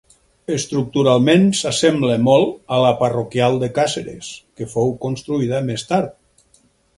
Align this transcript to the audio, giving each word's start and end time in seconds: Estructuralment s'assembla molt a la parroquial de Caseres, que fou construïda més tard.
Estructuralment 0.53 1.43
s'assembla 1.59 2.15
molt 2.27 2.55
a 2.77 2.79
la 2.85 2.93
parroquial 3.03 3.59
de 3.65 3.69
Caseres, 3.77 4.31
que 4.61 4.69
fou 4.73 4.91
construïda 5.05 5.61
més 5.69 5.87
tard. 5.93 6.19